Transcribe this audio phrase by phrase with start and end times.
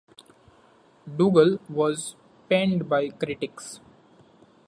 [1.07, 2.15] "Doogal" was
[2.49, 3.79] panned by critics.